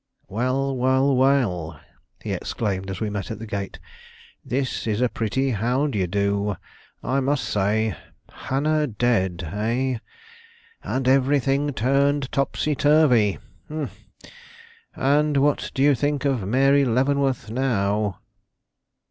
[0.27, 1.79] "Well, well, well,"
[2.23, 3.77] he exclaimed, as we met at the gate;
[4.43, 6.55] "this is a pretty how dye do,
[7.03, 7.95] I must say.
[8.33, 9.99] Hannah dead, eh?
[10.83, 13.37] and everything turned topsy turvy!
[13.67, 13.99] Humph,
[14.95, 18.21] and what do you think of Mary Leavenworth now?"